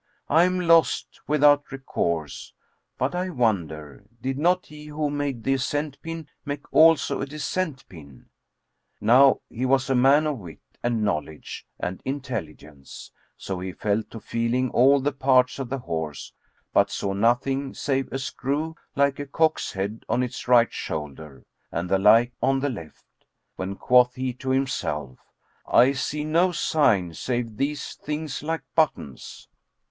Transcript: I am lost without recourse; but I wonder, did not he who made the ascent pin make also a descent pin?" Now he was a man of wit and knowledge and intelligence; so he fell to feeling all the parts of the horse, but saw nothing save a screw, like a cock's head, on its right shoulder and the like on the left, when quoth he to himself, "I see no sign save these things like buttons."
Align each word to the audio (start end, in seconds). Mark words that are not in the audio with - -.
I 0.29 0.45
am 0.45 0.59
lost 0.59 1.19
without 1.27 1.71
recourse; 1.71 2.55
but 2.97 3.13
I 3.13 3.29
wonder, 3.29 4.03
did 4.19 4.39
not 4.39 4.65
he 4.65 4.87
who 4.87 5.11
made 5.11 5.43
the 5.43 5.53
ascent 5.53 6.01
pin 6.01 6.27
make 6.43 6.63
also 6.73 7.21
a 7.21 7.27
descent 7.27 7.87
pin?" 7.87 8.25
Now 8.99 9.41
he 9.47 9.63
was 9.63 9.91
a 9.91 9.95
man 9.95 10.25
of 10.25 10.39
wit 10.39 10.59
and 10.81 11.03
knowledge 11.03 11.67
and 11.79 12.01
intelligence; 12.03 13.11
so 13.37 13.59
he 13.59 13.73
fell 13.73 14.01
to 14.09 14.19
feeling 14.19 14.71
all 14.71 14.99
the 14.99 15.11
parts 15.11 15.59
of 15.59 15.69
the 15.69 15.77
horse, 15.77 16.33
but 16.73 16.89
saw 16.89 17.13
nothing 17.13 17.75
save 17.75 18.11
a 18.11 18.17
screw, 18.17 18.75
like 18.95 19.19
a 19.19 19.27
cock's 19.27 19.73
head, 19.73 20.03
on 20.09 20.23
its 20.23 20.47
right 20.47 20.73
shoulder 20.73 21.43
and 21.71 21.87
the 21.89 21.99
like 21.99 22.33
on 22.41 22.59
the 22.59 22.69
left, 22.69 23.05
when 23.55 23.75
quoth 23.75 24.15
he 24.15 24.33
to 24.33 24.49
himself, 24.49 25.19
"I 25.67 25.91
see 25.91 26.23
no 26.23 26.51
sign 26.53 27.13
save 27.13 27.57
these 27.57 27.93
things 27.93 28.41
like 28.41 28.63
buttons." 28.73 29.47